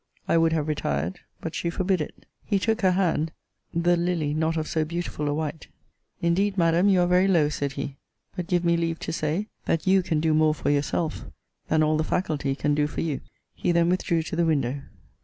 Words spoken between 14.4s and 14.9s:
window.